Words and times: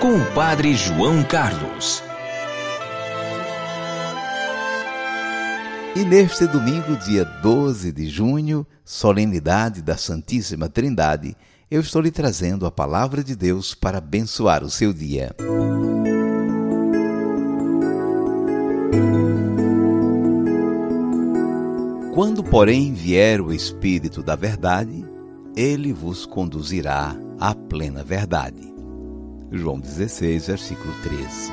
com 0.00 0.16
o 0.16 0.24
Padre 0.32 0.74
João 0.74 1.22
Carlos. 1.22 2.02
E 5.94 6.02
neste 6.04 6.46
domingo, 6.46 6.96
dia 6.96 7.22
12 7.22 7.92
de 7.92 8.08
junho, 8.08 8.66
solenidade 8.82 9.82
da 9.82 9.98
Santíssima 9.98 10.70
Trindade, 10.70 11.36
eu 11.70 11.82
estou 11.82 12.00
lhe 12.00 12.10
trazendo 12.10 12.64
a 12.64 12.70
palavra 12.70 13.22
de 13.22 13.36
Deus 13.36 13.74
para 13.74 13.98
abençoar 13.98 14.64
o 14.64 14.70
seu 14.70 14.94
dia. 14.94 15.36
Quando, 22.14 22.42
porém, 22.42 22.94
vier 22.94 23.42
o 23.42 23.52
Espírito 23.52 24.22
da 24.22 24.34
Verdade, 24.34 25.04
ele 25.54 25.92
vos 25.92 26.24
conduzirá 26.24 27.14
à 27.38 27.54
plena 27.54 28.02
verdade. 28.02 28.69
João 29.52 29.80
16, 29.80 30.46
versículo 30.46 30.94
13. 31.02 31.52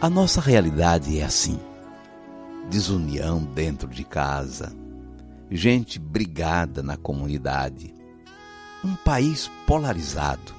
A 0.00 0.10
nossa 0.10 0.40
realidade 0.40 1.20
é 1.20 1.24
assim: 1.24 1.60
desunião 2.68 3.44
dentro 3.44 3.86
de 3.86 4.02
casa, 4.02 4.72
gente 5.48 6.00
brigada 6.00 6.82
na 6.82 6.96
comunidade, 6.96 7.94
um 8.84 8.96
país 8.96 9.48
polarizado, 9.68 10.52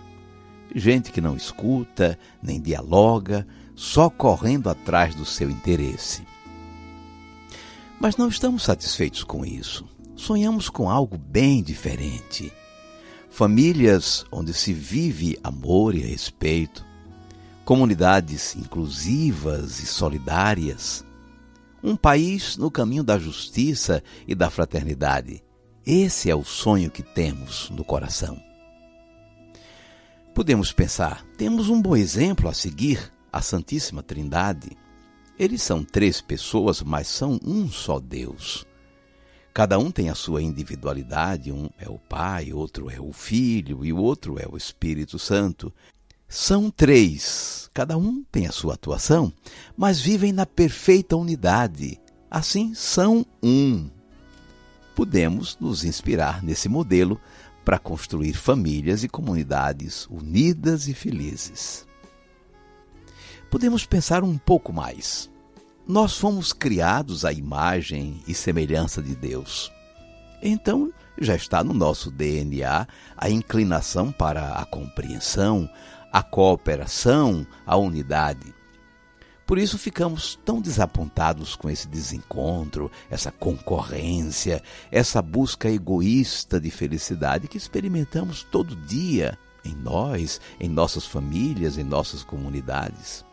gente 0.73 1.11
que 1.11 1.19
não 1.19 1.35
escuta 1.35 2.17
nem 2.41 2.61
dialoga, 2.61 3.45
só 3.75 4.09
correndo 4.09 4.69
atrás 4.69 5.15
do 5.15 5.25
seu 5.25 5.49
interesse. 5.49 6.25
Mas 7.99 8.15
não 8.15 8.29
estamos 8.29 8.63
satisfeitos 8.63 9.23
com 9.23 9.45
isso. 9.45 9.90
Sonhamos 10.21 10.69
com 10.69 10.87
algo 10.87 11.17
bem 11.17 11.63
diferente. 11.63 12.53
Famílias 13.31 14.23
onde 14.31 14.53
se 14.53 14.71
vive 14.71 15.35
amor 15.43 15.95
e 15.95 15.99
respeito, 15.99 16.85
comunidades 17.65 18.55
inclusivas 18.55 19.79
e 19.79 19.87
solidárias, 19.87 21.03
um 21.81 21.95
país 21.95 22.55
no 22.55 22.69
caminho 22.69 23.03
da 23.03 23.17
justiça 23.17 24.03
e 24.27 24.35
da 24.35 24.51
fraternidade. 24.51 25.43
Esse 25.83 26.29
é 26.29 26.35
o 26.35 26.45
sonho 26.45 26.91
que 26.91 27.01
temos 27.01 27.71
no 27.71 27.83
coração. 27.83 28.39
Podemos 30.35 30.71
pensar, 30.71 31.25
temos 31.35 31.67
um 31.67 31.81
bom 31.81 31.95
exemplo 31.95 32.47
a 32.47 32.53
seguir, 32.53 33.11
a 33.33 33.41
Santíssima 33.41 34.03
Trindade. 34.03 34.77
Eles 35.39 35.63
são 35.63 35.83
três 35.83 36.21
pessoas, 36.21 36.83
mas 36.83 37.07
são 37.07 37.39
um 37.43 37.67
só 37.67 37.99
Deus. 37.99 38.69
Cada 39.53 39.77
um 39.77 39.91
tem 39.91 40.09
a 40.09 40.15
sua 40.15 40.41
individualidade, 40.41 41.51
um 41.51 41.69
é 41.77 41.89
o 41.89 41.99
Pai, 41.99 42.53
outro 42.53 42.89
é 42.89 42.99
o 42.99 43.11
Filho 43.11 43.83
e 43.83 43.91
o 43.91 43.97
outro 43.97 44.39
é 44.39 44.47
o 44.49 44.55
Espírito 44.55 45.19
Santo. 45.19 45.73
São 46.27 46.71
três, 46.71 47.69
cada 47.73 47.97
um 47.97 48.23
tem 48.31 48.47
a 48.47 48.51
sua 48.51 48.75
atuação, 48.75 49.33
mas 49.75 49.99
vivem 49.99 50.31
na 50.31 50.45
perfeita 50.45 51.17
unidade. 51.17 51.99
Assim, 52.29 52.73
são 52.73 53.25
um. 53.43 53.89
Podemos 54.95 55.57
nos 55.59 55.83
inspirar 55.83 56.41
nesse 56.41 56.69
modelo 56.69 57.19
para 57.65 57.77
construir 57.77 58.33
famílias 58.33 59.03
e 59.03 59.09
comunidades 59.09 60.05
unidas 60.09 60.87
e 60.87 60.93
felizes. 60.93 61.85
Podemos 63.49 63.85
pensar 63.85 64.23
um 64.23 64.37
pouco 64.37 64.71
mais. 64.71 65.30
Nós 65.91 66.17
fomos 66.17 66.53
criados 66.53 67.25
à 67.25 67.33
imagem 67.33 68.23
e 68.25 68.33
semelhança 68.33 69.01
de 69.01 69.13
Deus. 69.13 69.69
Então, 70.41 70.89
já 71.19 71.35
está 71.35 71.65
no 71.65 71.73
nosso 71.73 72.09
DNA 72.09 72.87
a 73.17 73.29
inclinação 73.29 74.09
para 74.09 74.53
a 74.53 74.63
compreensão, 74.63 75.69
a 76.09 76.23
cooperação, 76.23 77.45
a 77.65 77.75
unidade. 77.75 78.55
Por 79.45 79.57
isso 79.57 79.77
ficamos 79.77 80.39
tão 80.45 80.61
desapontados 80.61 81.57
com 81.57 81.69
esse 81.69 81.89
desencontro, 81.89 82.89
essa 83.09 83.29
concorrência, 83.29 84.63
essa 84.89 85.21
busca 85.21 85.69
egoísta 85.69 86.57
de 86.57 86.71
felicidade 86.71 87.49
que 87.49 87.57
experimentamos 87.57 88.43
todo 88.43 88.77
dia 88.77 89.37
em 89.65 89.75
nós, 89.75 90.39
em 90.57 90.69
nossas 90.69 91.05
famílias, 91.05 91.77
em 91.77 91.83
nossas 91.83 92.23
comunidades. 92.23 93.29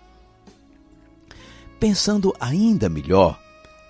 Pensando 1.80 2.34
ainda 2.40 2.88
melhor, 2.88 3.40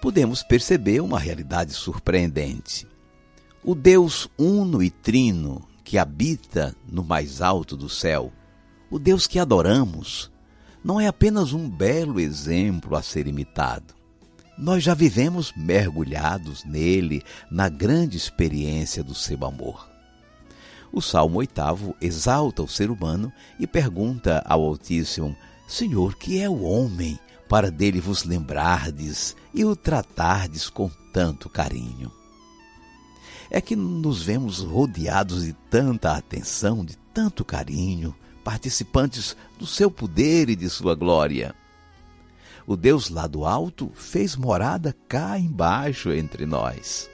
podemos 0.01 0.43
perceber 0.43 1.01
uma 1.01 1.19
realidade 1.19 1.73
surpreendente. 1.73 2.87
O 3.65 3.75
Deus 3.75 4.29
uno 4.39 4.83
e 4.83 4.91
trino 4.91 5.67
que 5.83 5.99
habita 5.99 6.77
no 6.87 7.03
mais 7.03 7.41
alto 7.41 7.77
do 7.77 7.89
céu 7.89 8.33
o 8.91 8.99
Deus 8.99 9.27
que 9.27 9.39
adoramos 9.39 10.31
não 10.83 10.99
é 10.99 11.07
apenas 11.07 11.53
um 11.53 11.69
belo 11.69 12.19
exemplo 12.19 12.97
a 12.97 13.03
ser 13.03 13.27
imitado. 13.27 13.95
Nós 14.57 14.83
já 14.83 14.95
vivemos 14.95 15.53
mergulhados 15.55 16.65
nele, 16.65 17.23
na 17.51 17.69
grande 17.69 18.17
experiência 18.17 19.05
do 19.05 19.15
seu 19.15 19.45
amor. 19.45 19.89
O 20.91 21.03
Salmo 21.03 21.39
8 21.39 21.97
exalta 22.01 22.63
o 22.63 22.69
ser 22.69 22.91
humano 22.91 23.31
e 23.61 23.67
pergunta 23.67 24.43
ao 24.47 24.65
Altíssimo: 24.65 25.37
Senhor, 25.67 26.17
que 26.17 26.41
é 26.41 26.49
o 26.49 26.63
homem 26.63 27.19
para 27.49 27.71
dele 27.71 28.01
vos 28.01 28.25
lembrardes 28.25 29.35
e 29.55 29.65
o 29.65 29.75
tratardes 29.75 30.69
com 30.69 30.91
tanto 31.13 31.49
carinho? 31.49 32.13
É 33.51 33.61
que 33.61 33.75
nos 33.75 34.23
vemos 34.23 34.61
rodeados 34.61 35.45
de 35.45 35.55
tanta 35.71 36.13
atenção, 36.13 36.85
de 36.85 36.97
tanto 37.15 37.45
carinho, 37.45 38.15
participantes 38.45 39.37
do 39.59 39.67
seu 39.67 39.91
poder 39.91 40.51
e 40.51 40.57
de 40.57 40.69
sua 40.69 40.95
glória. 40.95 41.55
O 42.67 42.77
Deus 42.77 43.09
lá 43.09 43.27
do 43.27 43.47
alto 43.47 43.91
fez 43.95 44.37
morada 44.37 44.95
cá 45.09 45.39
embaixo 45.39 46.13
entre 46.13 46.45
nós. 46.45 47.09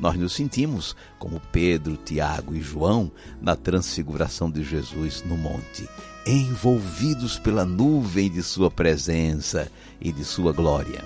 Nós 0.00 0.16
nos 0.16 0.32
sentimos 0.32 0.96
como 1.18 1.40
Pedro, 1.52 1.96
Tiago 1.96 2.54
e 2.54 2.60
João 2.62 3.12
na 3.40 3.56
transfiguração 3.56 4.50
de 4.50 4.62
Jesus 4.62 5.22
no 5.24 5.36
monte, 5.36 5.88
envolvidos 6.36 7.38
pela 7.38 7.64
nuvem 7.64 8.30
de 8.30 8.42
sua 8.42 8.70
presença 8.70 9.70
e 10.00 10.12
de 10.12 10.24
sua 10.24 10.52
glória. 10.52 11.02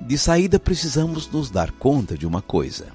De 0.00 0.18
saída, 0.18 0.58
precisamos 0.58 1.26
nos 1.30 1.50
dar 1.50 1.70
conta 1.72 2.16
de 2.16 2.26
uma 2.26 2.42
coisa. 2.42 2.88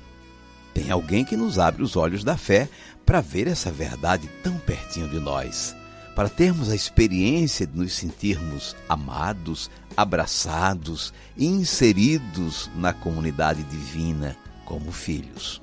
Tem 0.73 0.91
alguém 0.91 1.25
que 1.25 1.35
nos 1.35 1.57
abre 1.57 1.81
os 1.81 1.95
olhos 1.95 2.23
da 2.23 2.37
fé 2.37 2.69
para 3.05 3.19
ver 3.19 3.47
essa 3.47 3.71
verdade 3.71 4.29
tão 4.43 4.57
pertinho 4.59 5.09
de 5.09 5.19
nós, 5.19 5.75
para 6.15 6.29
termos 6.29 6.69
a 6.69 6.75
experiência 6.75 7.65
de 7.65 7.77
nos 7.77 7.93
sentirmos 7.93 8.75
amados, 8.87 9.69
abraçados 9.97 11.13
e 11.35 11.45
inseridos 11.47 12.69
na 12.75 12.93
comunidade 12.93 13.63
divina 13.63 14.37
como 14.65 14.91
filhos. 14.91 15.61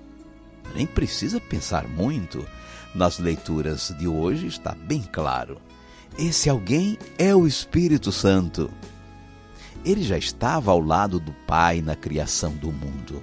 Nem 0.74 0.86
precisa 0.86 1.40
pensar 1.40 1.88
muito, 1.88 2.46
nas 2.94 3.18
leituras 3.18 3.94
de 3.98 4.06
hoje 4.06 4.46
está 4.46 4.74
bem 4.74 5.02
claro. 5.02 5.60
Esse 6.18 6.48
alguém 6.50 6.98
é 7.16 7.34
o 7.34 7.46
Espírito 7.46 8.10
Santo. 8.10 8.70
Ele 9.84 10.02
já 10.02 10.18
estava 10.18 10.70
ao 10.70 10.80
lado 10.80 11.20
do 11.20 11.32
Pai 11.46 11.80
na 11.80 11.94
criação 11.94 12.52
do 12.52 12.72
mundo. 12.72 13.22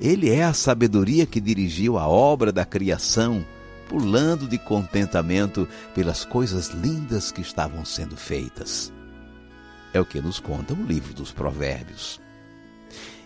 Ele 0.00 0.30
é 0.30 0.44
a 0.44 0.52
sabedoria 0.52 1.24
que 1.24 1.40
dirigiu 1.40 1.96
a 1.96 2.06
obra 2.06 2.52
da 2.52 2.64
criação, 2.64 3.44
pulando 3.88 4.48
de 4.48 4.58
contentamento 4.58 5.68
pelas 5.94 6.24
coisas 6.24 6.68
lindas 6.68 7.30
que 7.30 7.40
estavam 7.40 7.84
sendo 7.84 8.16
feitas. 8.16 8.92
É 9.94 10.00
o 10.00 10.04
que 10.04 10.20
nos 10.20 10.40
conta 10.40 10.74
o 10.74 10.84
livro 10.84 11.14
dos 11.14 11.32
Provérbios. 11.32 12.20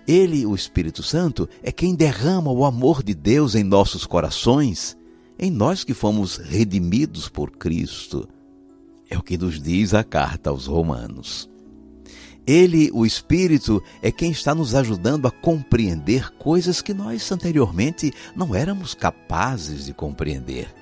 Ele, 0.06 0.44
o 0.47 0.55
Espírito 0.55 1.02
Santo, 1.02 1.49
é 1.62 1.70
quem 1.70 1.94
derrama 1.94 2.50
o 2.50 2.64
amor 2.64 3.02
de 3.02 3.14
Deus 3.14 3.55
em 3.55 3.62
nossos 3.62 4.06
corações, 4.06 4.97
em 5.38 5.50
nós 5.50 5.85
que 5.85 5.94
fomos 5.94 6.37
redimidos 6.37 7.29
por 7.29 7.50
Cristo. 7.52 8.29
É 9.08 9.17
o 9.17 9.23
que 9.23 9.38
nos 9.38 9.61
diz 9.61 9.94
a 9.94 10.05
carta 10.05 10.50
aos 10.50 10.67
Romanos. 10.67 11.49
Ele, 12.47 12.91
o 12.93 13.06
Espírito, 13.06 13.82
é 14.02 14.11
quem 14.11 14.31
está 14.31 14.55
nos 14.55 14.75
ajudando 14.75 15.26
a 15.26 15.31
compreender 15.31 16.31
coisas 16.32 16.81
que 16.81 16.94
nós 16.94 17.31
anteriormente 17.31 18.12
não 18.35 18.55
éramos 18.55 18.94
capazes 18.94 19.87
de 19.87 19.93
compreender. 19.93 20.75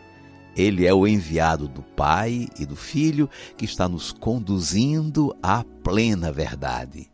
Ele 0.56 0.86
é 0.86 0.94
o 0.94 1.06
enviado 1.06 1.68
do 1.68 1.82
Pai 1.82 2.48
e 2.58 2.66
do 2.66 2.74
Filho 2.74 3.28
que 3.56 3.64
está 3.64 3.88
nos 3.88 4.12
conduzindo 4.12 5.36
à 5.42 5.62
plena 5.62 6.32
verdade. 6.32 7.08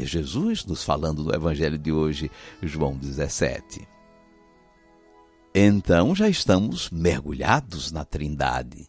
É 0.00 0.06
Jesus 0.06 0.64
nos 0.64 0.82
falando 0.82 1.22
no 1.22 1.34
Evangelho 1.34 1.76
de 1.76 1.92
hoje, 1.92 2.30
João 2.62 2.96
17. 2.96 3.86
Então 5.54 6.14
já 6.14 6.26
estamos 6.26 6.88
mergulhados 6.88 7.92
na 7.92 8.02
Trindade. 8.02 8.88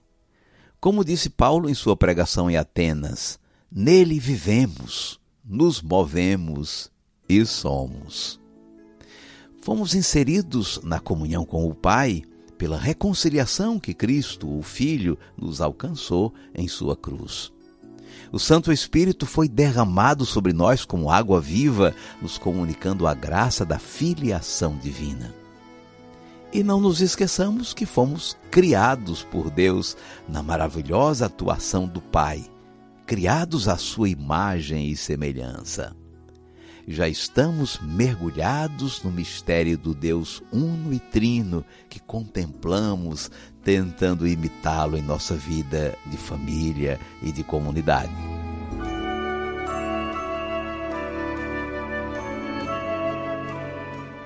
Como 0.79 1.03
disse 1.03 1.29
Paulo 1.29 1.69
em 1.69 1.73
sua 1.73 1.97
pregação 1.97 2.49
em 2.49 2.55
Atenas, 2.55 3.37
Nele 3.69 4.21
vivemos, 4.21 5.19
nos 5.43 5.81
movemos 5.81 6.89
e 7.27 7.45
somos. 7.45 8.39
Fomos 9.61 9.93
inseridos 9.93 10.79
na 10.81 11.01
comunhão 11.01 11.43
com 11.43 11.67
o 11.67 11.75
Pai 11.75 12.23
pela 12.57 12.77
reconciliação 12.77 13.77
que 13.77 13.93
Cristo, 13.93 14.49
o 14.57 14.61
Filho, 14.61 15.19
nos 15.37 15.59
alcançou 15.59 16.33
em 16.55 16.69
sua 16.69 16.95
cruz. 16.95 17.51
O 18.31 18.39
Santo 18.39 18.71
Espírito 18.71 19.25
foi 19.25 19.47
derramado 19.47 20.25
sobre 20.25 20.53
nós 20.53 20.85
como 20.85 21.09
água 21.09 21.39
viva, 21.39 21.93
nos 22.21 22.37
comunicando 22.37 23.07
a 23.07 23.13
graça 23.13 23.65
da 23.65 23.79
filiação 23.79 24.77
divina. 24.77 25.33
E 26.53 26.63
não 26.63 26.81
nos 26.81 27.01
esqueçamos 27.01 27.73
que 27.73 27.85
fomos 27.85 28.37
criados 28.49 29.23
por 29.23 29.49
Deus 29.49 29.95
na 30.27 30.43
maravilhosa 30.43 31.25
atuação 31.25 31.87
do 31.87 32.01
Pai 32.01 32.45
criados 33.11 33.67
à 33.67 33.75
sua 33.75 34.07
imagem 34.07 34.87
e 34.87 34.95
semelhança. 34.95 35.93
Já 36.87 37.07
estamos 37.07 37.79
mergulhados 37.79 39.03
no 39.03 39.11
mistério 39.11 39.77
do 39.77 39.93
Deus 39.93 40.41
uno 40.51 40.91
e 40.93 40.99
trino 40.99 41.63
que 41.89 41.99
contemplamos, 41.99 43.29
tentando 43.63 44.27
imitá-lo 44.27 44.97
em 44.97 45.01
nossa 45.01 45.35
vida 45.35 45.95
de 46.07 46.17
família 46.17 46.99
e 47.21 47.31
de 47.31 47.43
comunidade. 47.43 48.11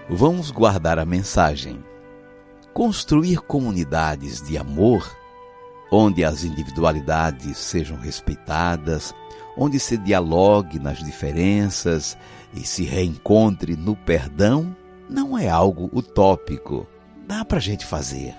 Vamos 0.09 0.51
guardar 0.51 0.97
a 0.99 1.05
mensagem. 1.05 1.83
Construir 2.73 3.41
comunidades 3.41 4.41
de 4.41 4.57
amor 4.57 5.15
onde 5.91 6.23
as 6.23 6.43
individualidades 6.43 7.57
sejam 7.57 7.97
respeitadas, 7.97 9.13
onde 9.57 9.79
se 9.79 9.97
dialogue 9.97 10.79
nas 10.79 10.99
diferenças 10.99 12.17
e 12.53 12.61
se 12.61 12.83
reencontre 12.83 13.75
no 13.75 13.95
perdão, 13.95 14.75
não 15.09 15.37
é 15.37 15.49
algo 15.49 15.89
utópico. 15.93 16.87
Dá 17.27 17.43
para 17.43 17.57
a 17.57 17.61
gente 17.61 17.85
fazer. 17.85 18.35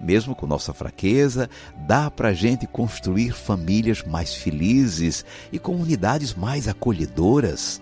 Mesmo 0.00 0.34
com 0.34 0.46
nossa 0.46 0.72
fraqueza, 0.72 1.48
dá 1.86 2.10
para 2.10 2.28
a 2.28 2.32
gente 2.32 2.66
construir 2.66 3.32
famílias 3.32 4.02
mais 4.02 4.34
felizes 4.34 5.24
e 5.52 5.58
comunidades 5.58 6.34
mais 6.34 6.68
acolhedoras. 6.68 7.80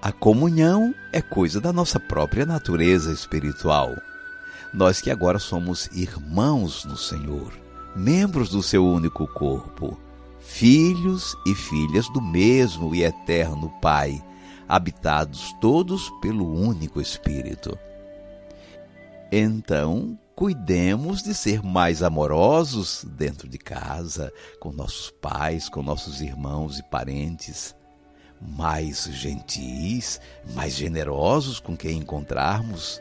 A 0.00 0.12
comunhão 0.12 0.94
é 1.12 1.20
coisa 1.20 1.60
da 1.60 1.72
nossa 1.72 2.00
própria 2.00 2.46
natureza 2.46 3.12
espiritual. 3.12 3.94
Nós 4.72 5.00
que 5.00 5.10
agora 5.10 5.38
somos 5.38 5.88
irmãos 5.92 6.84
no 6.84 6.96
Senhor 6.96 7.66
membros 7.96 8.50
do 8.50 8.62
seu 8.62 8.86
único 8.86 9.26
corpo, 9.26 9.98
filhos 10.46 11.36
e 11.44 11.54
filhas 11.54 12.08
do 12.08 12.22
mesmo 12.22 12.94
e 12.94 13.02
eterno 13.04 13.68
Pai, 13.82 14.24
habitados 14.66 15.54
todos 15.60 16.08
pelo 16.22 16.50
único 16.50 17.00
Espírito. 17.00 17.78
Então, 19.30 20.18
cuidemos 20.34 21.22
de 21.22 21.34
ser 21.34 21.62
mais 21.62 22.02
amorosos 22.02 23.04
dentro 23.04 23.48
de 23.48 23.58
casa, 23.58 24.32
com 24.60 24.72
nossos 24.72 25.10
pais, 25.10 25.68
com 25.68 25.82
nossos 25.82 26.20
irmãos 26.22 26.78
e 26.78 26.82
parentes, 26.84 27.74
mais 28.40 29.04
gentis, 29.12 30.20
mais 30.54 30.74
generosos 30.74 31.60
com 31.60 31.76
quem 31.76 31.98
encontrarmos 31.98 33.00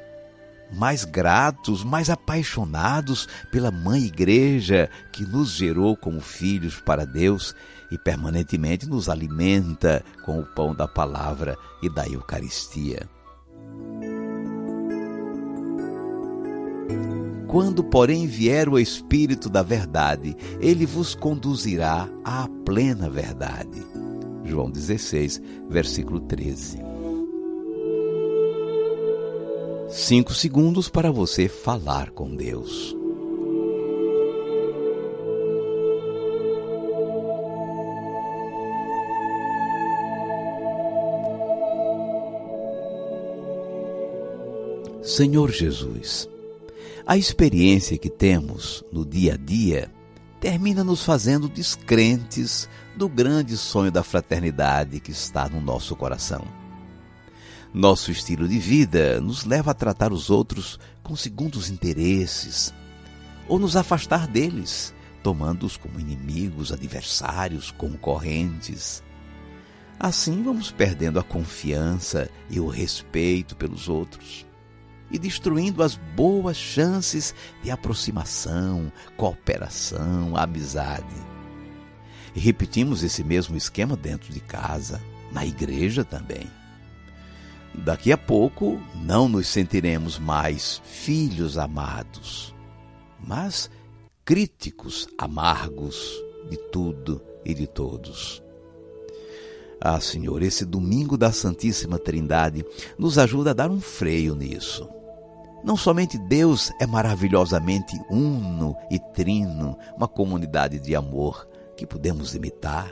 mais 0.76 1.06
gratos, 1.06 1.84
mais 1.84 2.10
apaixonados 2.10 3.28
pela 3.52 3.72
Mãe 3.72 4.04
Igreja 4.04 4.90
que 5.12 5.24
nos 5.24 5.52
gerou 5.52 5.96
como 5.96 6.20
filhos 6.20 6.80
para 6.80 7.06
Deus 7.06 7.56
e 7.92 7.98
permanentemente 7.98 8.88
nos 8.88 9.10
alimenta 9.10 10.04
com 10.24 10.40
o 10.40 10.46
pão 10.46 10.76
da 10.76 10.88
palavra 10.88 11.58
e 11.82 11.90
da 11.90 12.08
Eucaristia. 12.08 13.10
Quando, 17.48 17.84
porém, 17.84 18.28
vier 18.28 18.68
o 18.68 18.78
Espírito 18.78 19.50
da 19.50 19.64
Verdade, 19.64 20.36
ele 20.60 20.86
vos 20.86 21.16
conduzirá 21.16 22.10
à 22.24 22.50
plena 22.66 23.10
verdade. 23.10 23.82
João 24.44 24.70
16, 24.70 25.42
versículo 25.70 26.20
13. 26.20 26.95
Cinco 29.98 30.34
segundos 30.34 30.90
para 30.90 31.10
você 31.10 31.48
falar 31.48 32.12
com 32.12 32.36
Deus. 32.36 32.94
Senhor 45.02 45.50
Jesus, 45.50 46.28
a 47.08 47.16
experiência 47.16 47.98
que 47.98 48.10
temos 48.10 48.84
no 48.92 49.06
dia 49.06 49.36
a 49.36 49.38
dia 49.38 49.90
termina 50.42 50.84
nos 50.84 51.06
fazendo 51.06 51.48
descrentes 51.48 52.68
do 52.98 53.08
grande 53.08 53.56
sonho 53.56 53.94
da 53.94 54.04
fraternidade 54.04 55.00
que 55.00 55.12
está 55.12 55.48
no 55.48 55.62
nosso 55.62 55.96
coração. 55.96 56.65
Nosso 57.76 58.10
estilo 58.10 58.48
de 58.48 58.58
vida 58.58 59.20
nos 59.20 59.44
leva 59.44 59.72
a 59.72 59.74
tratar 59.74 60.14
os 60.14 60.30
outros 60.30 60.80
com 61.04 61.14
segundos 61.14 61.70
interesses 61.70 62.74
ou 63.50 63.60
nos 63.60 63.76
afastar 63.76 64.28
deles, 64.28 64.96
tomando-os 65.22 65.76
como 65.76 66.00
inimigos, 66.00 66.72
adversários, 66.72 67.72
concorrentes. 67.72 69.04
Assim 70.00 70.42
vamos 70.42 70.72
perdendo 70.72 71.20
a 71.20 71.24
confiança 71.24 72.30
e 72.50 72.62
o 72.62 72.70
respeito 72.70 73.58
pelos 73.58 73.90
outros 73.90 74.46
e 75.12 75.20
destruindo 75.20 75.84
as 75.84 75.98
boas 76.16 76.56
chances 76.56 77.36
de 77.62 77.72
aproximação, 77.72 78.90
cooperação, 79.18 80.38
amizade. 80.38 81.14
E 82.34 82.40
repetimos 82.40 83.04
esse 83.04 83.22
mesmo 83.22 83.58
esquema 83.58 83.98
dentro 83.98 84.32
de 84.32 84.40
casa, 84.40 85.04
na 85.30 85.46
igreja 85.46 86.06
também. 86.06 86.48
Daqui 87.84 88.12
a 88.12 88.18
pouco 88.18 88.80
não 88.96 89.28
nos 89.28 89.48
sentiremos 89.48 90.18
mais 90.18 90.82
filhos 90.86 91.58
amados, 91.58 92.54
mas 93.20 93.70
críticos 94.24 95.08
amargos 95.18 96.24
de 96.50 96.58
tudo 96.72 97.22
e 97.44 97.54
de 97.54 97.68
todos. 97.68 98.42
Ah, 99.80 100.00
Senhor, 100.00 100.42
esse 100.42 100.66
domingo 100.66 101.18
da 101.18 101.32
Santíssima 101.32 102.00
Trindade 102.00 102.66
nos 102.98 103.18
ajuda 103.18 103.52
a 103.52 103.54
dar 103.54 103.70
um 103.70 103.80
freio 103.80 104.36
nisso. 104.36 104.90
Não 105.64 105.76
somente 105.76 106.18
Deus 106.18 106.72
é 106.80 106.88
maravilhosamente 106.88 108.00
uno 108.10 108.76
e 108.90 109.00
trino, 109.00 109.78
uma 109.96 110.08
comunidade 110.08 110.80
de 110.80 110.96
amor 110.96 111.48
que 111.76 111.86
podemos 111.86 112.34
imitar, 112.34 112.92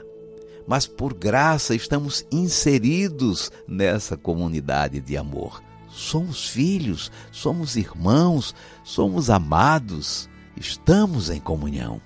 mas 0.66 0.86
por 0.86 1.14
graça 1.14 1.74
estamos 1.74 2.26
inseridos 2.30 3.50
nessa 3.68 4.16
comunidade 4.16 5.00
de 5.00 5.16
amor. 5.16 5.62
Somos 5.88 6.48
filhos, 6.48 7.12
somos 7.30 7.76
irmãos, 7.76 8.54
somos 8.82 9.30
amados, 9.30 10.28
estamos 10.56 11.30
em 11.30 11.40
comunhão. 11.40 12.00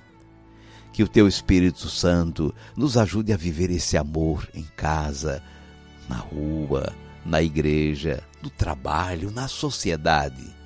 Que 0.93 1.03
o 1.03 1.09
Teu 1.09 1.29
Espírito 1.29 1.88
Santo 1.88 2.55
nos 2.77 2.97
ajude 2.97 3.33
a 3.33 3.37
viver 3.37 3.71
esse 3.71 3.97
amor 3.97 4.49
em 4.53 4.65
casa, 4.77 5.43
na 6.09 6.17
rua, 6.17 6.93
na 7.25 7.43
igreja, 7.43 8.23
no 8.43 8.50
trabalho, 8.50 9.31
na 9.31 9.49
sociedade. 9.49 10.57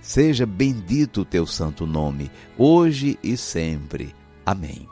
Seja 0.00 0.44
bendito 0.44 1.20
o 1.20 1.24
Teu 1.24 1.46
santo 1.46 1.86
nome, 1.86 2.30
hoje 2.58 3.18
e 3.22 3.36
sempre. 3.36 4.14
Amém. 4.44 4.91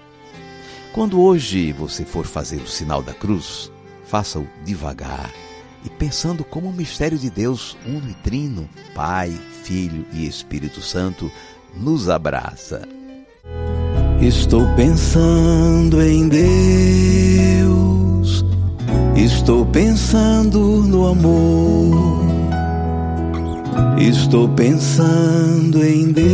Quando 0.93 1.21
hoje 1.21 1.71
você 1.71 2.03
for 2.03 2.25
fazer 2.25 2.57
o 2.57 2.67
sinal 2.67 3.01
da 3.01 3.13
cruz, 3.13 3.71
faça-o 4.05 4.45
devagar 4.65 5.31
e 5.85 5.89
pensando 5.89 6.43
como 6.43 6.67
o 6.67 6.73
mistério 6.73 7.17
de 7.17 7.29
Deus, 7.29 7.77
uno 7.87 8.09
e 8.09 8.13
trino, 8.15 8.67
Pai, 8.93 9.31
Filho 9.63 10.05
e 10.11 10.27
Espírito 10.27 10.81
Santo, 10.81 11.31
nos 11.77 12.09
abraça. 12.09 12.81
Estou 14.21 14.67
pensando 14.75 16.01
em 16.01 16.27
Deus, 16.27 16.43
estou 19.15 19.65
pensando 19.67 20.59
no 20.59 21.07
amor, 21.07 22.25
estou 23.97 24.49
pensando 24.49 25.83
em 25.83 26.11
Deus, 26.11 26.29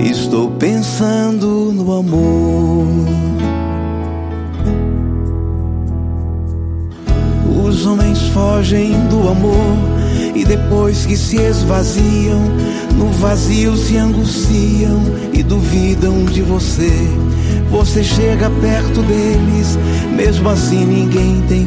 estou 0.00 0.52
pensando 0.52 1.47
amor. 1.92 2.86
Os 7.64 7.86
homens 7.86 8.20
fogem 8.28 8.92
do 9.08 9.28
amor 9.28 9.76
e 10.34 10.44
depois 10.44 11.06
que 11.06 11.16
se 11.16 11.36
esvaziam, 11.36 12.40
no 12.96 13.10
vazio 13.10 13.76
se 13.76 13.96
angustiam 13.96 15.00
e 15.32 15.42
duvidam 15.42 16.24
de 16.24 16.42
você. 16.42 16.92
Você 17.70 18.02
chega 18.02 18.48
perto 18.48 19.02
deles, 19.02 19.78
mesmo 20.16 20.48
assim 20.48 20.84
ninguém 20.84 21.42
tem 21.48 21.66